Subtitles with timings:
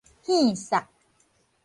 [0.23, 0.87] 挕捒